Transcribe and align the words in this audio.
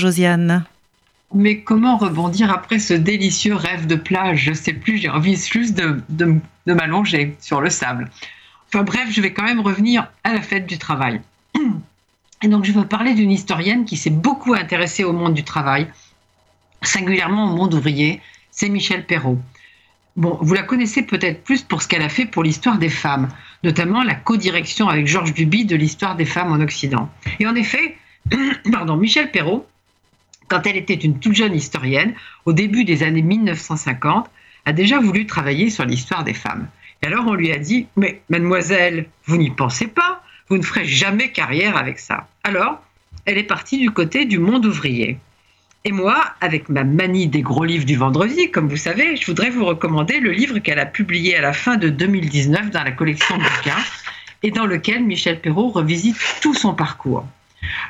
Josiane. 0.00 0.64
Mais 1.32 1.60
comment 1.60 1.96
rebondir 1.96 2.50
après 2.50 2.80
ce 2.80 2.94
délicieux 2.94 3.54
rêve 3.54 3.86
de 3.86 3.94
plage? 3.94 4.42
Je 4.44 4.52
sais 4.52 4.72
plus, 4.72 4.98
j'ai 4.98 5.08
envie 5.08 5.36
juste 5.36 5.74
de, 5.74 6.02
de, 6.08 6.34
de 6.66 6.74
m'allonger 6.74 7.36
sur 7.40 7.60
le 7.60 7.70
sable. 7.70 8.10
Enfin 8.68 8.82
bref, 8.82 9.08
je 9.10 9.20
vais 9.20 9.32
quand 9.32 9.44
même 9.44 9.60
revenir 9.60 10.10
à 10.24 10.32
la 10.32 10.42
fête 10.42 10.66
du 10.66 10.78
travail. 10.78 11.20
Et 12.42 12.48
donc 12.48 12.64
je 12.64 12.72
veux 12.72 12.86
parler 12.86 13.14
d'une 13.14 13.30
historienne 13.30 13.84
qui 13.84 13.96
s'est 13.96 14.10
beaucoup 14.10 14.54
intéressée 14.54 15.04
au 15.04 15.12
monde 15.12 15.34
du 15.34 15.44
travail, 15.44 15.86
singulièrement 16.82 17.52
au 17.52 17.56
monde 17.56 17.74
ouvrier, 17.74 18.20
c'est 18.50 18.68
Michel 18.68 19.06
Perrault. 19.06 19.38
Bon, 20.16 20.38
vous 20.40 20.54
la 20.54 20.62
connaissez 20.62 21.02
peut-être 21.02 21.44
plus 21.44 21.62
pour 21.62 21.82
ce 21.82 21.88
qu'elle 21.88 22.02
a 22.02 22.08
fait 22.08 22.26
pour 22.26 22.42
l'histoire 22.42 22.78
des 22.78 22.88
femmes, 22.88 23.28
notamment 23.62 24.02
la 24.02 24.14
co-direction 24.14 24.88
avec 24.88 25.06
Georges 25.06 25.34
Duby 25.34 25.64
de 25.64 25.76
l'histoire 25.76 26.16
des 26.16 26.24
femmes 26.24 26.52
en 26.52 26.60
Occident. 26.60 27.08
Et 27.38 27.46
en 27.46 27.54
effet, 27.54 27.96
pardon, 28.72 28.96
Michel 28.96 29.30
Perrault, 29.30 29.66
quand 30.50 30.66
elle 30.66 30.76
était 30.76 30.94
une 30.94 31.18
toute 31.18 31.36
jeune 31.36 31.54
historienne, 31.54 32.12
au 32.44 32.52
début 32.52 32.84
des 32.84 33.02
années 33.02 33.22
1950, 33.22 34.28
a 34.66 34.72
déjà 34.72 34.98
voulu 34.98 35.24
travailler 35.24 35.70
sur 35.70 35.86
l'histoire 35.86 36.24
des 36.24 36.34
femmes. 36.34 36.66
Et 37.02 37.06
alors 37.06 37.26
on 37.26 37.34
lui 37.34 37.52
a 37.52 37.58
dit, 37.58 37.86
mais 37.96 38.20
mademoiselle, 38.28 39.06
vous 39.24 39.38
n'y 39.38 39.50
pensez 39.50 39.86
pas, 39.86 40.22
vous 40.48 40.58
ne 40.58 40.62
ferez 40.62 40.84
jamais 40.84 41.30
carrière 41.30 41.76
avec 41.76 41.98
ça. 41.98 42.28
Alors, 42.42 42.82
elle 43.24 43.38
est 43.38 43.44
partie 43.44 43.78
du 43.78 43.90
côté 43.90 44.24
du 44.24 44.38
monde 44.38 44.66
ouvrier. 44.66 45.18
Et 45.84 45.92
moi, 45.92 46.22
avec 46.40 46.68
ma 46.68 46.84
manie 46.84 47.28
des 47.28 47.40
gros 47.40 47.64
livres 47.64 47.86
du 47.86 47.96
vendredi, 47.96 48.50
comme 48.50 48.68
vous 48.68 48.76
savez, 48.76 49.16
je 49.16 49.24
voudrais 49.26 49.48
vous 49.48 49.64
recommander 49.64 50.20
le 50.20 50.32
livre 50.32 50.58
qu'elle 50.58 50.80
a 50.80 50.84
publié 50.84 51.36
à 51.36 51.40
la 51.40 51.52
fin 51.52 51.76
de 51.76 51.88
2019 51.88 52.70
dans 52.70 52.82
la 52.82 52.90
collection 52.90 53.38
bouquins 53.38 53.82
et 54.42 54.50
dans 54.50 54.66
lequel 54.66 55.04
Michel 55.04 55.40
Perrault 55.40 55.70
revisite 55.70 56.16
tout 56.42 56.54
son 56.54 56.74
parcours. 56.74 57.24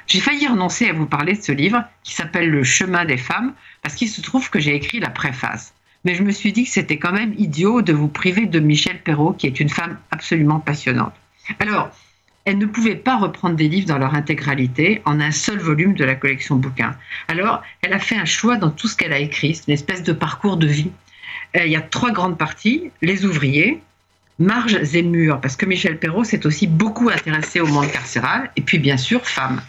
J'ai 0.07 0.21
failli 0.21 0.47
renoncer 0.47 0.89
à 0.89 0.93
vous 0.93 1.07
parler 1.07 1.35
de 1.35 1.43
ce 1.43 1.53
livre 1.53 1.85
qui 2.03 2.15
s'appelle 2.15 2.51
Le 2.51 2.65
chemin 2.65 3.05
des 3.05 3.17
femmes 3.17 3.53
parce 3.83 3.95
qu'il 3.95 4.09
se 4.09 4.21
trouve 4.21 4.51
que 4.51 4.61
j'ai 4.61 4.75
écrit 4.75 5.01
la 5.01 5.11
préface. 5.11 5.75
Mais 6.05 6.15
je 6.15 6.23
me 6.23 6.31
suis 6.31 6.53
dit 6.53 6.65
que 6.65 6.71
c'était 6.71 6.99
quand 6.99 7.13
même 7.13 7.35
idiot 7.37 7.83
de 7.83 7.93
vous 7.93 8.09
priver 8.09 8.47
de 8.47 8.59
Michel 8.59 9.03
Perrault 9.03 9.33
qui 9.33 9.47
est 9.47 9.61
une 9.61 9.69
femme 9.69 9.99
absolument 10.11 10.61
passionnante. 10.61 11.15
Alors, 11.59 11.91
elle 12.47 12.59
ne 12.59 12.67
pouvait 12.67 12.97
pas 12.97 13.19
reprendre 13.19 13.57
des 13.57 13.69
livres 13.69 13.87
dans 13.87 13.99
leur 13.99 14.15
intégralité 14.15 15.03
en 15.05 15.21
un 15.21 15.31
seul 15.31 15.59
volume 15.59 15.95
de 15.95 16.05
la 16.05 16.15
collection 16.15 16.57
bouquins. 16.57 16.97
Alors, 17.29 17.63
elle 17.83 17.93
a 17.93 17.99
fait 17.99 18.17
un 18.17 18.25
choix 18.25 18.57
dans 18.57 18.71
tout 18.71 18.89
ce 18.89 18.97
qu'elle 18.97 19.13
a 19.13 19.19
écrit, 19.19 19.55
c'est 19.55 19.69
une 19.69 19.75
espèce 19.75 20.03
de 20.03 20.13
parcours 20.13 20.57
de 20.57 20.67
vie. 20.67 20.91
Euh, 21.57 21.67
il 21.67 21.73
y 21.73 21.77
a 21.77 21.81
trois 21.81 22.13
grandes 22.13 22.39
parties, 22.39 22.91
les 23.03 23.25
ouvriers, 23.25 23.83
marges 24.41 24.79
et 24.95 25.03
murs, 25.03 25.41
parce 25.41 25.55
que 25.55 25.67
Michel 25.67 25.99
Perrault 25.99 26.25
s'est 26.25 26.47
aussi 26.47 26.67
beaucoup 26.67 27.11
intéressé 27.11 27.61
au 27.61 27.67
monde 27.67 27.91
carcéral, 27.93 28.51
et 28.57 28.63
puis 28.63 28.79
bien 28.79 28.97
sûr, 28.97 29.25
femmes. 29.27 29.61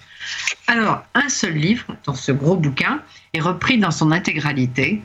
Alors, 0.68 1.04
un 1.14 1.30
seul 1.30 1.54
livre 1.54 1.86
dans 2.06 2.16
ce 2.16 2.32
gros 2.32 2.56
bouquin 2.56 3.02
est 3.34 3.42
repris 3.42 3.78
dans 3.78 3.92
son 3.92 4.12
intégralité, 4.12 5.02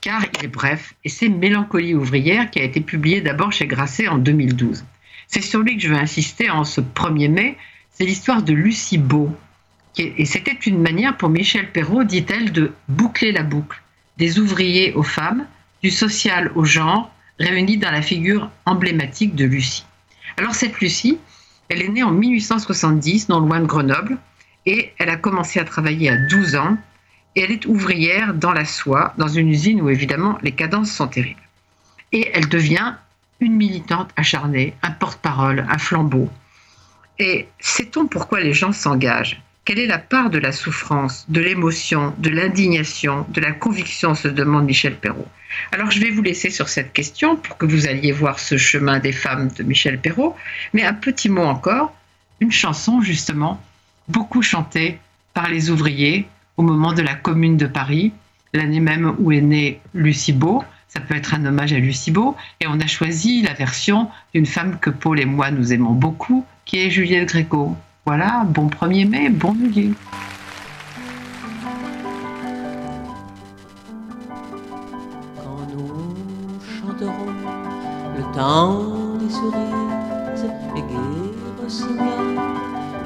car 0.00 0.22
il 0.24 0.44
est 0.46 0.48
bref, 0.48 0.94
et 1.04 1.08
c'est 1.08 1.28
Mélancolie 1.28 1.94
ouvrière 1.94 2.50
qui 2.50 2.58
a 2.58 2.64
été 2.64 2.80
publié 2.80 3.20
d'abord 3.20 3.52
chez 3.52 3.66
Grasset 3.66 4.08
en 4.08 4.18
2012. 4.18 4.84
C'est 5.30 5.42
sur 5.42 5.60
lui 5.60 5.76
que 5.76 5.82
je 5.82 5.88
veux 5.88 5.96
insister 5.96 6.50
en 6.50 6.64
ce 6.64 6.80
1er 6.80 7.30
mai. 7.30 7.56
C'est 7.92 8.04
l'histoire 8.04 8.42
de 8.42 8.52
Lucie 8.52 8.98
Beau. 8.98 9.30
Et 9.96 10.24
c'était 10.24 10.58
une 10.66 10.80
manière 10.80 11.16
pour 11.16 11.28
Michel 11.28 11.70
Perrault, 11.70 12.04
dit-elle, 12.04 12.50
de 12.50 12.72
boucler 12.88 13.30
la 13.30 13.42
boucle. 13.42 13.80
Des 14.16 14.38
ouvriers 14.38 14.92
aux 14.94 15.02
femmes, 15.02 15.46
du 15.82 15.90
social 15.90 16.50
au 16.54 16.64
genre, 16.64 17.12
réunis 17.40 17.78
dans 17.78 17.90
la 17.90 18.02
figure 18.02 18.50
emblématique 18.66 19.34
de 19.34 19.44
Lucie. 19.44 19.84
Alors 20.36 20.54
cette 20.54 20.80
Lucie, 20.80 21.18
elle 21.68 21.82
est 21.82 21.88
née 21.88 22.02
en 22.02 22.12
1870, 22.12 23.28
non 23.28 23.40
loin 23.40 23.60
de 23.60 23.66
Grenoble, 23.66 24.18
et 24.66 24.92
elle 24.98 25.10
a 25.10 25.16
commencé 25.16 25.58
à 25.58 25.64
travailler 25.64 26.10
à 26.10 26.16
12 26.16 26.56
ans, 26.56 26.76
et 27.34 27.42
elle 27.42 27.52
est 27.52 27.66
ouvrière 27.66 28.34
dans 28.34 28.52
la 28.52 28.64
soie, 28.64 29.14
dans 29.16 29.28
une 29.28 29.48
usine 29.48 29.80
où 29.80 29.88
évidemment 29.88 30.38
les 30.42 30.52
cadences 30.52 30.90
sont 30.90 31.08
terribles. 31.08 31.40
Et 32.12 32.30
elle 32.34 32.48
devient 32.48 32.94
une 33.40 33.54
militante 33.54 34.10
acharnée, 34.16 34.74
un 34.82 34.90
porte-parole, 34.90 35.66
un 35.68 35.78
flambeau. 35.78 36.28
Et 37.18 37.48
sait-on 37.58 38.06
pourquoi 38.06 38.40
les 38.40 38.52
gens 38.52 38.72
s'engagent? 38.72 39.40
Quelle 39.70 39.78
est 39.78 39.86
la 39.86 39.98
part 39.98 40.30
de 40.30 40.38
la 40.38 40.50
souffrance, 40.50 41.26
de 41.28 41.40
l'émotion, 41.40 42.12
de 42.18 42.28
l'indignation, 42.28 43.24
de 43.28 43.40
la 43.40 43.52
conviction 43.52 44.16
se 44.16 44.26
demande 44.26 44.64
Michel 44.64 44.96
Perrault. 44.96 45.28
Alors 45.70 45.92
je 45.92 46.00
vais 46.00 46.10
vous 46.10 46.22
laisser 46.22 46.50
sur 46.50 46.68
cette 46.68 46.92
question 46.92 47.36
pour 47.36 47.56
que 47.56 47.66
vous 47.66 47.86
alliez 47.86 48.10
voir 48.10 48.40
ce 48.40 48.56
chemin 48.56 48.98
des 48.98 49.12
femmes 49.12 49.48
de 49.56 49.62
Michel 49.62 50.00
Perrault. 50.00 50.34
Mais 50.72 50.82
un 50.82 50.92
petit 50.92 51.28
mot 51.28 51.44
encore, 51.44 51.94
une 52.40 52.50
chanson 52.50 53.00
justement, 53.00 53.62
beaucoup 54.08 54.42
chantée 54.42 54.98
par 55.34 55.48
les 55.48 55.70
ouvriers 55.70 56.26
au 56.56 56.62
moment 56.62 56.92
de 56.92 57.02
la 57.02 57.14
Commune 57.14 57.56
de 57.56 57.68
Paris, 57.68 58.12
l'année 58.52 58.80
même 58.80 59.14
où 59.20 59.30
est 59.30 59.40
née 59.40 59.80
Lucie 59.94 60.32
Beau, 60.32 60.64
ça 60.88 60.98
peut 60.98 61.14
être 61.14 61.34
un 61.34 61.46
hommage 61.46 61.72
à 61.72 61.78
Lucie 61.78 62.10
Beau. 62.10 62.36
Et 62.58 62.66
on 62.66 62.80
a 62.80 62.88
choisi 62.88 63.42
la 63.42 63.54
version 63.54 64.08
d'une 64.34 64.46
femme 64.46 64.80
que 64.80 64.90
Paul 64.90 65.20
et 65.20 65.26
moi 65.26 65.52
nous 65.52 65.72
aimons 65.72 65.92
beaucoup, 65.92 66.44
qui 66.64 66.80
est 66.80 66.90
Juliette 66.90 67.28
Gréco. 67.28 67.76
Voilà, 68.06 68.44
bon 68.46 68.68
1er 68.68 69.08
mai, 69.08 69.28
bon 69.28 69.52
milieu. 69.52 69.94
Quand 75.36 75.66
nous 75.74 76.58
chanterons 76.80 77.32
le 78.16 78.22
temps 78.34 78.78
des 79.18 79.30
cerises 79.30 80.50
et 80.76 80.80
guerres 80.80 81.30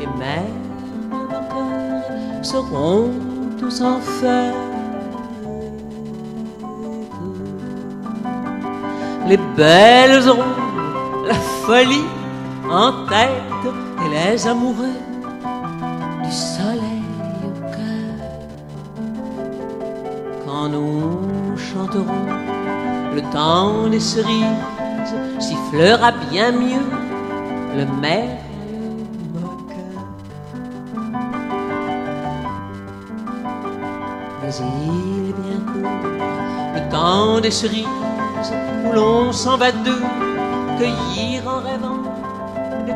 et 0.01 0.07
même 0.19 0.63
vainqueurs 1.11 2.45
seront 2.45 3.11
tous 3.59 3.81
en 3.83 4.01
fête 4.01 4.55
les 9.27 9.39
belles 9.57 10.29
auront 10.29 10.43
la 11.27 11.35
folie 11.35 12.05
en 12.71 13.07
tête 13.07 13.84
les 14.09 14.47
amoureux 14.47 14.99
du 16.23 16.33
soleil 16.33 17.05
au 17.45 17.53
cœur. 17.75 18.17
Quand 20.47 20.69
nous 20.69 21.57
chanterons, 21.57 22.27
le 23.15 23.23
temps 23.33 23.89
des 23.89 24.01
cerises 24.01 24.63
sifflera 25.39 26.13
bien 26.31 26.53
mieux 26.53 26.89
le 27.77 27.87
maire 28.01 28.39
Mais 34.43 34.51
il 34.51 35.31
est 35.31 35.33
bien 35.33 35.61
court, 35.73 35.91
le 36.75 36.91
temps 36.91 37.41
des 37.41 37.51
cerises 37.51 37.87
où 38.85 38.93
l'on 38.93 39.33
s'en 39.33 39.57
va 39.57 39.73
deux, 39.73 40.03
cueillir 40.79 41.49
en 41.49 41.61
rêvant 41.61 42.03
des 42.87 42.93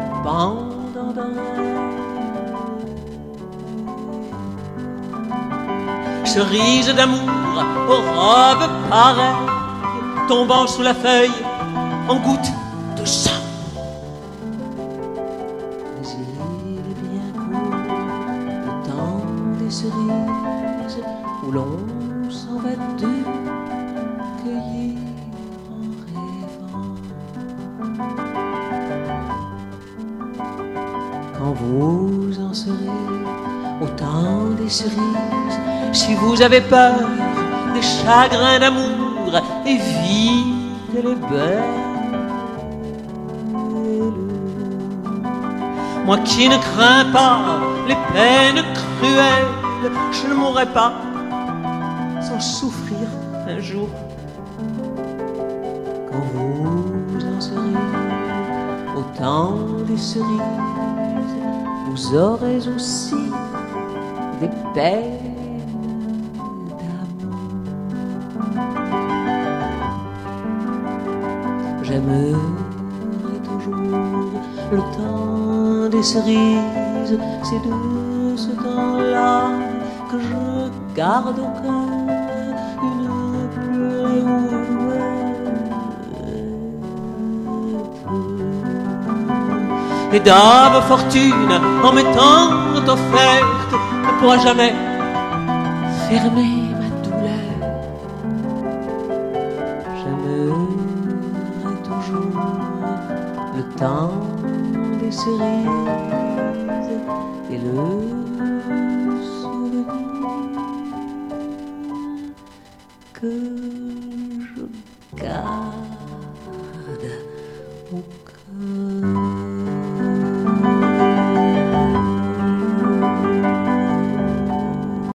Cerise 6.24 6.94
d'amour 6.94 7.28
aux 7.88 8.02
robes 8.18 8.70
pareilles, 8.88 9.48
tombant 10.28 10.66
sous 10.66 10.82
la 10.82 10.94
feuille 10.94 11.32
en 12.08 12.16
gouttes 12.20 12.52
de 12.96 13.04
sang. 13.04 13.30
Mais 15.96 16.08
il 16.66 16.78
est 16.78 17.00
bien 17.08 17.32
court 17.32 17.74
le 18.66 18.72
temps 18.88 19.22
des 19.58 19.70
cerises 19.70 21.02
où 21.44 21.50
l'on 21.50 22.30
s'en 22.30 22.58
va 22.60 22.76
deux 22.98 23.24
cueillir 24.44 25.07
quand 31.38 31.52
vous 31.52 32.32
en 32.40 32.52
serez 32.52 32.74
au 33.80 33.86
temps 33.96 34.50
des 34.60 34.68
cerises, 34.68 35.58
si 35.92 36.14
vous 36.14 36.42
avez 36.42 36.60
peur 36.60 36.96
des 37.74 37.82
chagrins 37.82 38.58
d'amour, 38.58 39.40
évitez 39.64 41.02
les 41.04 41.14
belles. 41.30 41.88
Moi 46.04 46.18
qui 46.24 46.48
ne 46.48 46.56
crains 46.56 47.04
pas 47.12 47.60
les 47.86 47.98
peines 48.12 48.64
cruelles, 48.74 49.92
je 50.10 50.26
ne 50.28 50.34
mourrai 50.34 50.66
pas 50.66 50.92
sans 52.20 52.40
souffrir 52.40 53.06
un 53.46 53.60
jour. 53.60 53.88
Quand 56.10 56.24
vous 56.34 57.26
en 57.36 57.40
serez 57.40 57.76
au 58.96 59.02
temps 59.16 59.54
des 59.86 59.98
cerises, 59.98 61.07
vous 61.98 62.14
aurez 62.14 62.58
aussi 62.68 63.16
des 64.40 64.50
peines 64.72 65.34
d'amour. 66.78 67.40
J'aimerai 71.82 72.34
toujours 73.42 73.74
le 74.70 74.78
temps 74.78 75.88
des 75.90 76.02
cerises, 76.04 77.18
c'est 77.42 77.62
de 77.68 78.36
ce 78.36 78.50
temps-là 78.50 79.48
que 80.10 80.20
je 80.20 80.94
garde 80.94 81.38
au 81.40 81.50
cœur 81.62 81.97
Et 90.10 90.20
dame 90.20 90.80
fortune, 90.88 91.52
en 91.84 91.92
m'étant 91.92 92.50
offerte, 92.86 93.72
ne 93.72 94.18
pourra 94.18 94.38
jamais 94.38 94.72
fermer 96.08 96.72
ma 96.80 96.88
douleur. 97.04 97.56
J'aimerai 99.98 101.76
toujours 101.84 102.40
le 103.54 103.62
temps 103.76 104.12
des 104.98 105.12
cerises 105.12 105.68
et 107.50 107.58
le 107.58 107.82
souvenir 109.42 109.86
que 113.12 113.30
je 114.56 115.22
garde. 115.22 115.57